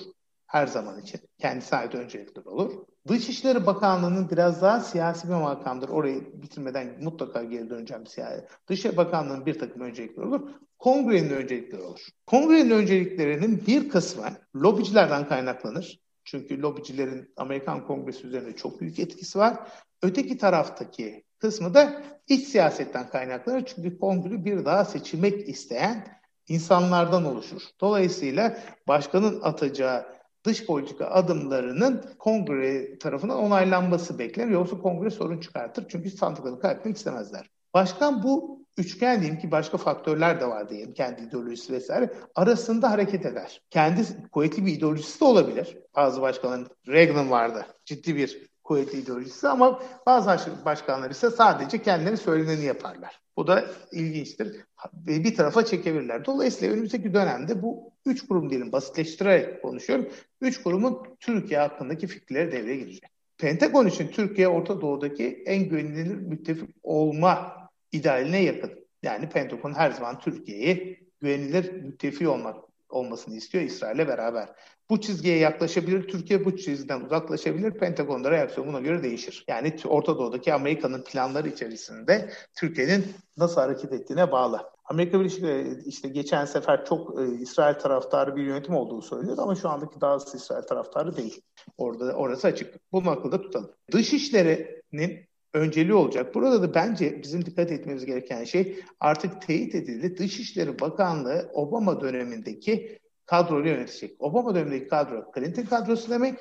her 0.52 0.66
zaman 0.66 1.00
için. 1.00 1.20
Kendisine 1.38 1.78
ait 1.78 1.94
öncelikler 1.94 2.44
olur. 2.44 2.72
Dışişleri 3.08 3.66
Bakanlığı'nın 3.66 4.30
biraz 4.30 4.62
daha 4.62 4.80
siyasi 4.80 5.28
bir 5.28 5.34
makamdır. 5.34 5.88
Orayı 5.88 6.42
bitirmeden 6.42 7.04
mutlaka 7.04 7.44
geri 7.44 7.70
döneceğim 7.70 8.06
siyasi. 8.06 8.44
Dışişleri 8.68 8.96
Bakanlığı'nın 8.96 9.46
bir 9.46 9.58
takım 9.58 9.82
öncelikleri 9.82 10.26
olur. 10.26 10.50
Kongrenin 10.78 11.30
öncelikleri 11.30 11.82
olur. 11.82 12.00
Kongrenin 12.26 12.70
önceliklerinin 12.70 13.66
bir 13.66 13.88
kısmı 13.88 14.24
lobicilerden 14.56 15.28
kaynaklanır. 15.28 16.00
Çünkü 16.24 16.62
lobicilerin 16.62 17.32
Amerikan 17.36 17.86
Kongresi 17.86 18.26
üzerinde 18.26 18.56
çok 18.56 18.80
büyük 18.80 18.98
etkisi 18.98 19.38
var. 19.38 19.56
Öteki 20.02 20.38
taraftaki 20.38 21.24
kısmı 21.38 21.74
da 21.74 22.02
iç 22.28 22.48
siyasetten 22.48 23.08
kaynaklanır. 23.08 23.64
Çünkü 23.64 23.98
kongre 23.98 24.44
bir 24.44 24.64
daha 24.64 24.84
seçilmek 24.84 25.48
isteyen 25.48 26.06
insanlardan 26.48 27.24
oluşur. 27.24 27.62
Dolayısıyla 27.80 28.58
başkanın 28.88 29.40
atacağı 29.42 30.21
dış 30.44 30.66
politika 30.66 31.06
adımlarının 31.06 32.04
kongre 32.18 32.98
tarafından 32.98 33.38
onaylanması 33.38 34.18
beklenir. 34.18 34.52
Yoksa 34.52 34.78
kongre 34.78 35.10
sorun 35.10 35.40
çıkartır. 35.40 35.86
Çünkü 35.88 36.10
sandıkları 36.10 36.60
kaybetmek 36.60 36.96
istemezler. 36.96 37.50
Başkan 37.74 38.22
bu 38.22 38.62
üçgen 38.76 39.20
diyeyim 39.20 39.40
ki 39.40 39.50
başka 39.50 39.78
faktörler 39.78 40.40
de 40.40 40.46
var 40.46 40.68
diyelim. 40.68 40.94
Kendi 40.94 41.22
ideolojisi 41.22 41.72
vesaire. 41.72 42.12
Arasında 42.34 42.90
hareket 42.90 43.26
eder. 43.26 43.62
Kendi 43.70 44.02
kuvvetli 44.32 44.66
bir 44.66 44.72
ideolojisi 44.72 45.20
de 45.20 45.24
olabilir. 45.24 45.78
Bazı 45.96 46.22
başkanların 46.22 46.66
Reagan 46.88 47.30
vardı. 47.30 47.66
Ciddi 47.84 48.16
bir 48.16 48.51
kuvvetli 48.72 48.98
ideolojisi 48.98 49.48
ama 49.48 49.82
bazı 50.06 50.64
başkanlar 50.64 51.10
ise 51.10 51.30
sadece 51.30 51.82
kendileri 51.82 52.16
söyleneni 52.16 52.64
yaparlar. 52.64 53.20
Bu 53.36 53.46
da 53.46 53.64
ilginçtir. 53.92 54.56
Bir 54.94 55.36
tarafa 55.36 55.64
çekebilirler. 55.64 56.24
Dolayısıyla 56.24 56.74
önümüzdeki 56.74 57.14
dönemde 57.14 57.62
bu 57.62 57.92
üç 58.06 58.26
kurum 58.26 58.50
diyelim 58.50 58.72
basitleştirerek 58.72 59.62
konuşuyorum. 59.62 60.08
Üç 60.40 60.62
kurumun 60.62 61.02
Türkiye 61.20 61.60
hakkındaki 61.60 62.06
fikirleri 62.06 62.52
devreye 62.52 62.76
girecek. 62.76 63.10
Pentagon 63.38 63.86
için 63.86 64.08
Türkiye 64.08 64.48
Orta 64.48 64.80
Doğu'daki 64.80 65.42
en 65.46 65.68
güvenilir 65.68 66.16
müttefik 66.16 66.76
olma 66.82 67.52
idealine 67.92 68.42
yakın. 68.42 68.72
Yani 69.02 69.28
Pentagon 69.28 69.74
her 69.74 69.90
zaman 69.90 70.18
Türkiye'yi 70.18 71.08
güvenilir 71.20 71.72
müttefik 71.72 72.28
olmak 72.28 72.56
olmasını 72.92 73.34
istiyor 73.34 73.64
İsrail'le 73.64 74.08
beraber. 74.08 74.48
Bu 74.90 75.00
çizgiye 75.00 75.38
yaklaşabilir, 75.38 76.08
Türkiye 76.08 76.44
bu 76.44 76.56
çizgiden 76.56 77.00
uzaklaşabilir, 77.00 77.70
Pentagon'da 77.70 78.30
reaksiyon 78.30 78.68
buna 78.68 78.80
göre 78.80 79.02
değişir. 79.02 79.44
Yani 79.48 79.76
Orta 79.84 80.18
Doğu'daki 80.18 80.52
Amerika'nın 80.54 81.04
planları 81.04 81.48
içerisinde 81.48 82.32
Türkiye'nin 82.54 83.04
nasıl 83.36 83.60
hareket 83.60 83.92
ettiğine 83.92 84.32
bağlı. 84.32 84.72
Amerika 84.84 85.20
Birleşik 85.20 85.42
Devletleri 85.42 85.88
işte 85.88 86.08
geçen 86.08 86.44
sefer 86.44 86.84
çok 86.84 87.20
e, 87.20 87.34
İsrail 87.40 87.74
taraftarı 87.74 88.36
bir 88.36 88.42
yönetim 88.42 88.74
olduğu 88.74 89.02
söylüyor 89.02 89.38
ama 89.38 89.54
şu 89.54 89.68
andaki 89.68 90.00
daha 90.00 90.16
İsrail 90.16 90.62
taraftarı 90.62 91.16
değil. 91.16 91.40
Orada 91.78 92.12
orası 92.12 92.46
açık. 92.46 92.92
Bunu 92.92 93.10
akılda 93.10 93.42
tutalım. 93.42 93.70
Dışişlerinin 93.92 95.26
önceliği 95.54 95.94
olacak. 95.94 96.34
Burada 96.34 96.62
da 96.62 96.74
bence 96.74 97.22
bizim 97.22 97.44
dikkat 97.46 97.72
etmemiz 97.72 98.06
gereken 98.06 98.44
şey 98.44 98.80
artık 99.00 99.42
teyit 99.42 99.74
edildi. 99.74 100.16
Dışişleri 100.16 100.80
Bakanlığı 100.80 101.50
Obama 101.52 102.00
dönemindeki 102.00 102.98
kadroyla 103.26 103.70
yönetecek. 103.70 104.16
Obama 104.18 104.54
dönemindeki 104.54 104.88
kadro 104.88 105.32
Clinton 105.34 105.62
kadrosu 105.62 106.10
demek. 106.10 106.38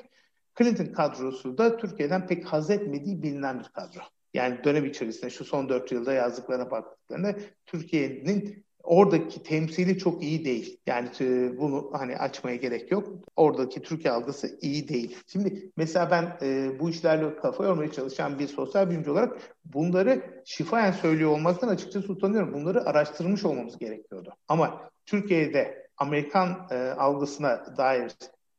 Clinton 0.58 0.92
kadrosu 0.92 1.58
da 1.58 1.76
Türkiye'den 1.76 2.26
pek 2.26 2.44
haz 2.44 2.70
etmediği 2.70 3.22
bilinen 3.22 3.58
bir 3.58 3.68
kadro. 3.68 4.00
Yani 4.34 4.64
dönem 4.64 4.84
içerisinde 4.84 5.30
şu 5.30 5.44
son 5.44 5.68
dört 5.68 5.92
yılda 5.92 6.12
yazdıklarına 6.12 6.70
baktıklarında 6.70 7.34
Türkiye'nin 7.66 8.64
oradaki 8.82 9.42
temsili 9.42 9.98
çok 9.98 10.22
iyi 10.22 10.44
değil. 10.44 10.80
Yani 10.86 11.08
e, 11.20 11.58
bunu 11.58 11.90
hani 11.92 12.16
açmaya 12.16 12.56
gerek 12.56 12.90
yok. 12.90 13.08
Oradaki 13.36 13.82
Türkiye 13.82 14.12
algısı 14.12 14.58
iyi 14.60 14.88
değil. 14.88 15.16
Şimdi 15.26 15.70
mesela 15.76 16.10
ben 16.10 16.38
e, 16.48 16.80
bu 16.80 16.90
işlerle 16.90 17.36
kafa 17.36 17.64
yormaya 17.64 17.92
çalışan 17.92 18.38
bir 18.38 18.46
sosyal 18.48 18.90
bilimci 18.90 19.10
olarak 19.10 19.56
bunları 19.64 20.42
şifayen 20.44 20.92
söylüyor 20.92 21.30
olmaktan 21.30 21.68
açıkçası 21.68 22.12
utanıyorum. 22.12 22.54
Bunları 22.54 22.84
araştırmış 22.84 23.44
olmamız 23.44 23.78
gerekiyordu. 23.78 24.34
Ama 24.48 24.90
Türkiye'de 25.06 25.88
Amerikan 25.96 26.66
e, 26.70 26.74
algısına 26.74 27.76
dair 27.76 28.12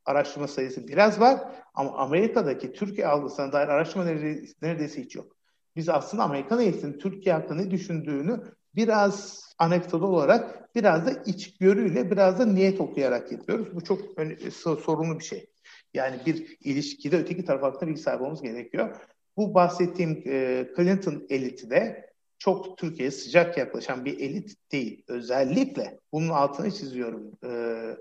araştırma 0.04 0.48
sayısı 0.48 0.88
biraz 0.88 1.20
var 1.20 1.40
ama 1.74 1.92
Amerika'daki 1.92 2.72
Türkiye 2.72 3.06
algısına 3.06 3.52
dair 3.52 3.68
araştırma 3.68 4.04
neredeyse, 4.04 4.54
neredeyse 4.62 5.02
hiç 5.02 5.14
yok. 5.16 5.36
Biz 5.76 5.88
aslında 5.88 6.22
Amerikan 6.22 6.60
eğitiminin 6.60 6.98
Türkiye 6.98 7.34
hakkında 7.34 7.62
ne 7.62 7.70
düşündüğünü 7.70 8.40
biraz 8.76 9.44
anekdot 9.58 10.02
olarak 10.02 10.74
biraz 10.74 11.06
da 11.06 11.10
içgörüyle 11.26 12.10
biraz 12.10 12.38
da 12.38 12.46
niyet 12.46 12.80
okuyarak 12.80 13.32
yapıyoruz. 13.32 13.74
Bu 13.74 13.84
çok 13.84 14.00
sorunlu 14.80 15.18
bir 15.18 15.24
şey. 15.24 15.46
Yani 15.94 16.16
bir 16.26 16.56
ilişkide 16.60 17.16
öteki 17.16 17.44
taraf 17.44 17.62
hakkında 17.62 17.90
bilgi 17.90 18.00
sahibi 18.00 18.22
olmamız 18.22 18.42
gerekiyor. 18.42 18.96
Bu 19.36 19.54
bahsettiğim 19.54 20.22
e, 20.26 20.66
Clinton 20.76 21.26
eliti 21.28 21.70
de 21.70 22.10
çok 22.38 22.78
Türkiye'ye 22.78 23.10
sıcak 23.10 23.58
yaklaşan 23.58 24.04
bir 24.04 24.20
elit 24.20 24.72
değil. 24.72 25.04
Özellikle 25.08 26.00
bunun 26.12 26.28
altını 26.28 26.70
çiziyorum. 26.70 27.32
E, 27.44 27.48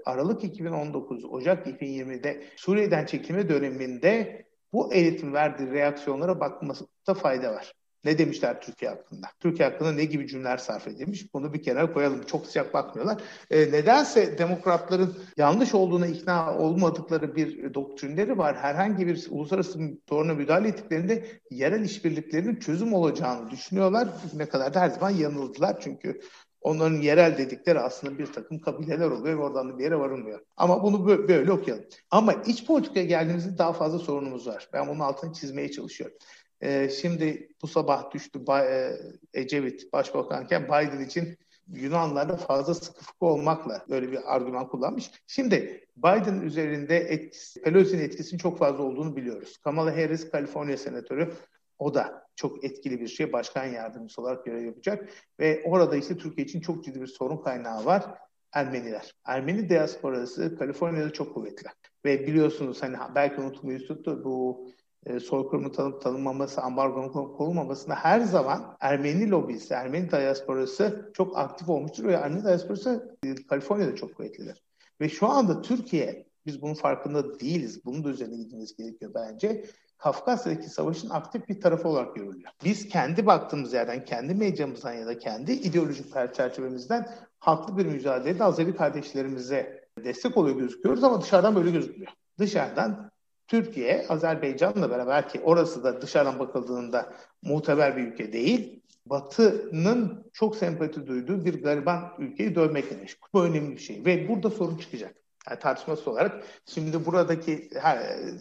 Aralık 0.05 0.43
2019, 0.43 1.25
Ocak 1.25 1.67
2020'de 1.67 2.43
Suriye'den 2.55 3.05
çekilme 3.05 3.49
döneminde 3.49 4.45
bu 4.73 4.93
elitin 4.93 5.33
verdiği 5.33 5.71
reaksiyonlara 5.71 6.39
bakmasında 6.39 7.13
fayda 7.21 7.53
var. 7.53 7.73
Ne 8.03 8.17
demişler 8.17 8.61
Türkiye 8.61 8.91
hakkında? 8.91 9.27
Türkiye 9.39 9.69
hakkında 9.69 9.91
ne 9.91 10.05
gibi 10.05 10.27
cümleler 10.27 10.57
sarf 10.57 10.87
edilmiş? 10.87 11.33
Bunu 11.33 11.53
bir 11.53 11.63
kenara 11.63 11.93
koyalım. 11.93 12.25
Çok 12.25 12.45
sıcak 12.45 12.73
bakmıyorlar. 12.73 13.21
E, 13.51 13.71
nedense 13.71 14.37
demokratların 14.37 15.17
yanlış 15.37 15.73
olduğuna 15.73 16.07
ikna 16.07 16.57
olmadıkları 16.57 17.35
bir 17.35 17.73
doktrinleri 17.73 18.37
var. 18.37 18.55
Herhangi 18.55 19.07
bir 19.07 19.27
uluslararası 19.29 19.79
soruna 20.09 20.33
müdahale 20.33 20.67
ettiklerinde 20.67 21.25
yerel 21.51 21.81
işbirliklerinin 21.81 22.55
çözüm 22.55 22.93
olacağını 22.93 23.49
düşünüyorlar. 23.51 24.07
Ne 24.33 24.45
kadar 24.45 24.73
da 24.73 24.81
her 24.81 24.89
zaman 24.89 25.09
yanıldılar. 25.09 25.77
Çünkü 25.79 26.19
Onların 26.63 27.01
yerel 27.01 27.37
dedikleri 27.37 27.79
aslında 27.79 28.17
bir 28.17 28.25
takım 28.25 28.59
kabileler 28.59 29.09
oluyor 29.09 29.37
ve 29.37 29.43
oradan 29.43 29.69
da 29.69 29.77
bir 29.77 29.83
yere 29.83 29.99
varılmıyor. 29.99 30.39
Ama 30.57 30.83
bunu 30.83 31.07
böyle 31.27 31.51
okuyalım. 31.51 31.85
Ama 32.11 32.33
iç 32.33 32.65
politikaya 32.65 33.05
geldiğimizde 33.05 33.57
daha 33.57 33.73
fazla 33.73 33.99
sorunumuz 33.99 34.47
var. 34.47 34.69
Ben 34.73 34.87
bunun 34.87 34.99
altını 34.99 35.33
çizmeye 35.33 35.71
çalışıyorum. 35.71 36.17
Ee, 36.63 36.89
şimdi 36.89 37.49
bu 37.61 37.67
sabah 37.67 38.11
düştü 38.11 38.39
e, 38.49 38.91
Ecevit 39.33 39.93
başbakanken 39.93 40.65
Biden 40.65 40.99
için 40.99 41.37
Yunanlarda 41.67 42.37
fazla 42.37 42.73
sıkı 42.73 43.03
fıkı 43.03 43.25
olmakla 43.25 43.85
böyle 43.89 44.11
bir 44.11 44.35
argüman 44.35 44.67
kullanmış. 44.67 45.11
Şimdi 45.27 45.87
Biden 45.97 46.41
üzerinde 46.41 46.97
etkisi, 46.97 47.61
Pelosi'nin 47.61 48.03
etkisinin 48.03 48.39
çok 48.39 48.57
fazla 48.57 48.83
olduğunu 48.83 49.15
biliyoruz. 49.15 49.57
Kamala 49.57 49.91
Harris 49.91 50.31
Kaliforniya 50.31 50.77
senatörü 50.77 51.33
o 51.79 51.93
da 51.93 52.27
çok 52.35 52.63
etkili 52.63 53.01
bir 53.01 53.07
şey. 53.07 53.33
Başkan 53.33 53.65
yardımcısı 53.65 54.21
olarak 54.21 54.45
görev 54.45 54.65
yapacak. 54.65 55.09
Ve 55.39 55.63
orada 55.65 55.95
işte 55.95 56.17
Türkiye 56.17 56.45
için 56.45 56.61
çok 56.61 56.85
ciddi 56.85 57.01
bir 57.01 57.07
sorun 57.07 57.37
kaynağı 57.37 57.85
var. 57.85 58.05
Ermeniler. 58.53 59.15
Ermeni 59.25 59.69
diasporası 59.69 60.57
Kaliforniya'da 60.57 61.13
çok 61.13 61.33
kuvvetli. 61.33 61.67
Ve 62.05 62.27
biliyorsunuz 62.27 62.83
hani 62.83 62.97
belki 63.15 63.41
unutmayı 63.41 63.79
tuttu 63.87 64.23
bu 64.23 64.67
e, 65.05 65.19
soykırımı 65.19 65.71
tanıp 65.71 66.01
tanınmaması, 66.01 66.61
ambargonun 66.61 67.09
korunmamasında 67.09 67.95
her 67.95 68.19
zaman 68.19 68.77
Ermeni 68.79 69.29
lobisi, 69.29 69.73
Ermeni 69.73 70.11
diasporası 70.11 71.11
çok 71.13 71.37
aktif 71.37 71.69
olmuştur 71.69 72.03
ve 72.03 72.13
Ermeni 72.13 72.43
diasporası 72.43 73.17
e, 73.23 73.35
Kaliforniya'da 73.35 73.95
çok 73.95 74.15
kuvvetlidir. 74.15 74.63
Ve 75.01 75.09
şu 75.09 75.27
anda 75.27 75.61
Türkiye, 75.61 76.25
biz 76.45 76.61
bunun 76.61 76.73
farkında 76.73 77.39
değiliz. 77.39 77.85
Bunun 77.85 78.03
da 78.03 78.09
üzerine 78.09 78.35
gitmemiz 78.35 78.75
gerekiyor 78.75 79.11
bence. 79.15 79.65
Kafkasya'daki 79.97 80.69
savaşın 80.69 81.09
aktif 81.09 81.49
bir 81.49 81.61
tarafı 81.61 81.87
olarak 81.87 82.15
görülüyor. 82.15 82.51
Biz 82.63 82.89
kendi 82.89 83.25
baktığımız 83.25 83.73
yerden, 83.73 84.05
kendi 84.05 84.33
medyamızdan 84.33 84.93
ya 84.93 85.07
da 85.07 85.19
kendi 85.19 85.51
ideolojik 85.51 86.13
çerçevemizden 86.33 87.09
haklı 87.39 87.77
bir 87.77 87.85
mücadelede 87.85 88.43
Azeri 88.43 88.75
kardeşlerimize 88.75 89.87
destek 90.03 90.37
oluyor 90.37 90.57
gözüküyoruz 90.57 91.03
ama 91.03 91.21
dışarıdan 91.21 91.55
böyle 91.55 91.71
gözükmüyor. 91.71 92.11
Dışarıdan 92.39 93.11
Türkiye, 93.47 94.05
Azerbaycan'la 94.09 94.89
beraber 94.89 95.29
ki 95.29 95.41
orası 95.43 95.83
da 95.83 96.01
dışarıdan 96.01 96.39
bakıldığında 96.39 97.13
muteber 97.41 97.97
bir 97.97 98.07
ülke 98.07 98.33
değil, 98.33 98.83
Batı'nın 99.05 100.29
çok 100.33 100.55
sempati 100.55 101.07
duyduğu 101.07 101.45
bir 101.45 101.63
gariban 101.63 102.13
ülkeyi 102.19 102.55
dövmekle 102.55 102.95
meşgul. 102.95 103.27
Bu 103.33 103.43
önemli 103.43 103.71
bir 103.71 103.81
şey 103.81 104.05
ve 104.05 104.27
burada 104.27 104.49
sorun 104.49 104.77
çıkacak. 104.77 105.15
Yani 105.49 105.59
tartışması 105.59 106.11
olarak 106.11 106.43
şimdi 106.65 107.05
buradaki 107.05 107.69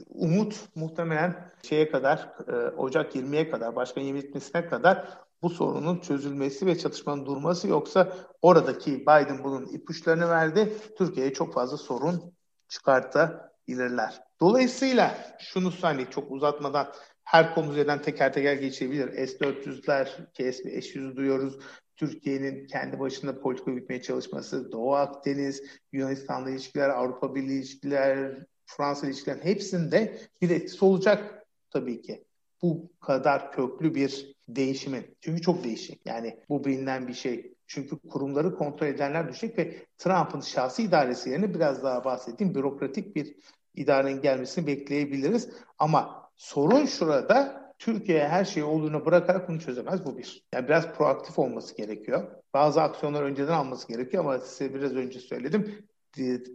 umut 0.08 0.56
muhtemelen 0.74 1.50
şeye 1.62 1.90
kadar 1.90 2.28
e, 2.48 2.52
Ocak 2.76 3.16
20'ye 3.16 3.50
kadar 3.50 3.76
başkan 3.76 4.02
yemin 4.02 4.20
etmesine 4.20 4.66
kadar 4.66 5.18
bu 5.42 5.50
sorunun 5.50 5.98
çözülmesi 5.98 6.66
ve 6.66 6.78
çatışmanın 6.78 7.26
durması 7.26 7.68
yoksa 7.68 8.12
oradaki 8.42 9.00
Biden 9.00 9.44
bunun 9.44 9.66
ipuçlarını 9.66 10.28
verdi. 10.28 10.76
Türkiye'ye 10.98 11.32
çok 11.32 11.54
fazla 11.54 11.76
sorun 11.76 12.34
çıkartabilirler. 12.68 14.22
Dolayısıyla 14.42 15.36
şunu 15.38 15.72
hani 15.80 16.06
çok 16.10 16.32
uzatmadan 16.32 16.92
her 17.24 17.54
konu 17.54 17.72
üzerinden 17.72 18.02
teker 18.02 18.32
teker 18.32 18.54
geçebilir. 18.54 19.26
S-400'ler, 19.26 20.32
ki 20.32 20.52
S-500 20.52 21.16
duyuyoruz. 21.16 21.58
Türkiye'nin 21.96 22.66
kendi 22.66 23.00
başına 23.00 23.38
politika 23.38 23.70
yürütmeye 23.70 24.02
çalışması, 24.02 24.72
Doğu 24.72 24.94
Akdeniz, 24.94 25.62
Yunanistan'la 25.92 26.50
ilişkiler, 26.50 26.88
Avrupa 26.88 27.34
Birliği 27.34 27.58
ilişkiler, 27.58 28.46
Fransa 28.66 29.06
ilişkiler 29.06 29.36
hepsinde 29.36 30.18
bir 30.40 30.50
etkisi 30.50 30.84
olacak 30.84 31.46
tabii 31.70 32.02
ki. 32.02 32.24
Bu 32.62 32.92
kadar 33.00 33.52
köklü 33.52 33.94
bir 33.94 34.36
değişimin. 34.48 35.16
Çünkü 35.20 35.42
çok 35.42 35.64
değişik. 35.64 36.06
Yani 36.06 36.38
bu 36.48 36.64
bilinen 36.64 37.08
bir 37.08 37.14
şey. 37.14 37.54
Çünkü 37.66 37.98
kurumları 37.98 38.54
kontrol 38.54 38.86
edenler 38.86 39.28
düşecek 39.28 39.58
ve 39.58 39.86
Trump'ın 39.98 40.40
şahsi 40.40 40.82
idaresi 40.82 41.30
yerine 41.30 41.54
biraz 41.54 41.82
daha 41.82 42.04
bahsettiğim 42.04 42.54
bürokratik 42.54 43.16
bir 43.16 43.36
idarenin 43.74 44.22
gelmesini 44.22 44.66
bekleyebiliriz. 44.66 45.48
Ama 45.78 46.30
sorun 46.36 46.86
şurada 46.86 47.62
Türkiye 47.78 48.28
her 48.28 48.44
şeyi 48.44 48.64
olduğunu 48.64 49.06
bırakarak 49.06 49.48
bunu 49.48 49.60
çözemez. 49.60 50.04
Bu 50.04 50.18
bir. 50.18 50.44
Yani 50.54 50.68
biraz 50.68 50.92
proaktif 50.92 51.38
olması 51.38 51.76
gerekiyor. 51.76 52.28
Bazı 52.54 52.82
aksiyonlar 52.82 53.22
önceden 53.22 53.52
alması 53.52 53.88
gerekiyor 53.88 54.24
ama 54.24 54.38
size 54.38 54.74
biraz 54.74 54.96
önce 54.96 55.20
söyledim. 55.20 55.86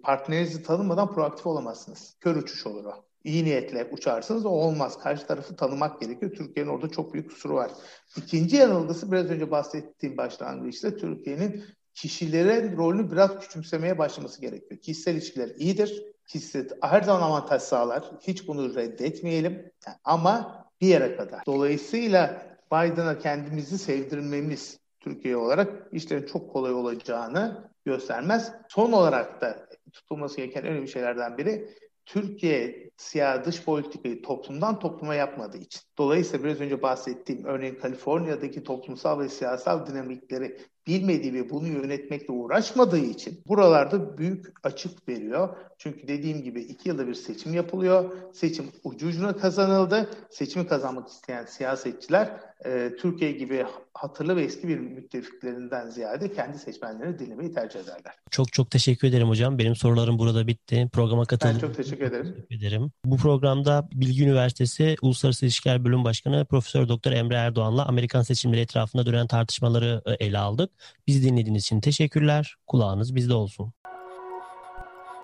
Partnerinizi 0.03 0.63
tanımadan 0.63 1.13
proaktif 1.13 1.47
olamazsınız. 1.47 2.15
Kör 2.19 2.35
uçuş 2.35 2.67
olur 2.67 2.85
o 2.85 3.07
iyi 3.27 3.45
niyetle 3.45 3.89
uçarsınız 3.91 4.45
o 4.45 4.49
olmaz. 4.49 4.99
Karşı 4.99 5.27
tarafı 5.27 5.55
tanımak 5.55 6.01
gerekiyor. 6.01 6.31
Türkiye'nin 6.31 6.71
orada 6.71 6.89
çok 6.89 7.13
büyük 7.13 7.29
kusuru 7.29 7.53
var. 7.53 7.71
İkinci 8.17 8.55
yanılgısı 8.55 9.11
biraz 9.11 9.25
önce 9.25 9.51
bahsettiğim 9.51 10.17
başlangıçta 10.17 10.95
Türkiye'nin 10.95 11.63
kişilerin 11.93 12.77
rolünü 12.77 13.11
biraz 13.11 13.39
küçümsemeye 13.39 13.97
başlaması 13.97 14.41
gerekiyor. 14.41 14.81
Kişisel 14.81 15.13
ilişkiler 15.13 15.49
iyidir. 15.57 16.03
Kişisel 16.27 16.67
her 16.81 17.01
zaman 17.01 17.21
avantaj 17.21 17.61
sağlar. 17.61 18.11
Hiç 18.21 18.47
bunu 18.47 18.75
reddetmeyelim. 18.75 19.71
Ama 20.03 20.65
bir 20.81 20.87
yere 20.87 21.15
kadar. 21.15 21.45
Dolayısıyla 21.45 22.41
Biden'a 22.71 23.19
kendimizi 23.19 23.77
sevdirmemiz 23.77 24.79
Türkiye 24.99 25.37
olarak 25.37 25.87
işlerin 25.91 26.25
çok 26.25 26.53
kolay 26.53 26.73
olacağını 26.73 27.71
göstermez. 27.85 28.51
Son 28.69 28.91
olarak 28.91 29.41
da 29.41 29.67
tutulması 29.93 30.37
gereken 30.37 30.65
önemli 30.65 30.87
şeylerden 30.87 31.37
biri 31.37 31.69
Türkiye 32.05 32.89
siyah 32.97 33.45
dış 33.45 33.63
politikayı 33.63 34.21
toplumdan 34.21 34.79
topluma 34.79 35.15
yapmadığı 35.15 35.57
için. 35.57 35.81
Dolayısıyla 35.97 36.45
biraz 36.45 36.61
önce 36.61 36.81
bahsettiğim 36.81 37.45
örneğin 37.45 37.75
Kaliforniya'daki 37.75 38.63
toplumsal 38.63 39.19
ve 39.19 39.29
siyasal 39.29 39.87
dinamikleri 39.87 40.57
bilmediği 40.87 41.33
ve 41.33 41.49
bunu 41.49 41.67
yönetmekle 41.67 42.33
uğraşmadığı 42.33 42.97
için 42.97 43.39
buralarda 43.47 44.17
büyük 44.17 44.45
açık 44.63 45.09
veriyor. 45.09 45.49
Çünkü 45.77 46.07
dediğim 46.07 46.43
gibi 46.43 46.61
iki 46.61 46.89
yılda 46.89 47.07
bir 47.07 47.13
seçim 47.13 47.53
yapılıyor. 47.53 48.11
Seçim 48.33 48.65
ucu 48.83 49.07
ucuna 49.07 49.37
kazanıldı. 49.37 50.09
Seçimi 50.29 50.67
kazanmak 50.67 51.07
isteyen 51.07 51.45
siyasetçiler 51.45 52.29
e, 52.65 52.91
Türkiye 52.99 53.31
gibi 53.31 53.65
hatırlı 53.93 54.35
ve 54.35 54.43
eski 54.43 54.67
bir 54.67 54.77
müttefiklerinden 54.77 55.89
ziyade 55.89 56.33
kendi 56.33 56.59
seçmenlerini 56.59 57.19
dinlemeyi 57.19 57.53
tercih 57.53 57.79
ederler. 57.79 58.13
Çok 58.31 58.53
çok 58.53 58.71
teşekkür 58.71 59.07
ederim 59.07 59.29
hocam. 59.29 59.57
Benim 59.57 59.75
sorularım 59.75 60.19
burada 60.19 60.47
bitti. 60.47 60.89
Programa 60.93 61.25
katıldım. 61.25 61.55
Ben 61.55 61.59
çok 61.59 61.75
teşekkür 61.75 62.05
ederim. 62.05 62.33
Teşekkür 62.33 62.55
ederim. 62.55 62.91
Bu 63.05 63.17
programda 63.17 63.89
Bilgi 63.91 64.23
Üniversitesi 64.23 64.95
Uluslararası 65.01 65.45
İlişkiler 65.45 65.85
Bölüm 65.85 66.03
Başkanı 66.03 66.45
Profesör 66.45 66.87
Doktor 66.87 67.11
Emre 67.11 67.35
Erdoğan'la 67.35 67.85
Amerikan 67.85 68.21
seçimleri 68.21 68.61
etrafında 68.61 69.05
dönen 69.05 69.27
tartışmaları 69.27 70.01
e, 70.05 70.25
ele 70.25 70.37
aldık. 70.37 70.71
Bizi 71.07 71.23
dinlediğiniz 71.23 71.63
için 71.63 71.81
teşekkürler. 71.81 72.55
Kulağınız 72.67 73.15
bizde 73.15 73.33
olsun. 73.33 73.73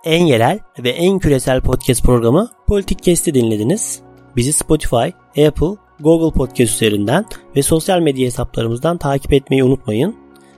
En 0.04 0.25
yerel 0.25 0.60
ve 0.84 0.90
en 0.90 1.20
küresel 1.20 1.62
podcast 1.62 2.04
programı 2.04 2.50
Politik 2.68 3.04
Kesti 3.04 3.34
dinlediniz. 3.34 4.02
Bizi 4.36 4.54
Spotify, 4.54 5.08
Apple, 5.48 5.83
Google 6.00 6.38
Podcast 6.38 6.74
üzerinden 6.74 7.26
ve 7.56 7.64
sosyal 7.64 8.00
medya 8.00 8.26
hesaplarımızdan 8.26 8.98
takip 8.98 9.34
etmeyi 9.34 9.64
unutmayın. 9.64 10.16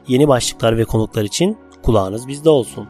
Yeni 0.07 0.27
başlıklar 0.27 0.77
ve 0.77 0.85
konuklar 0.85 1.23
için 1.23 1.57
kulağınız 1.83 2.27
bizde 2.27 2.49
olsun. 2.49 2.87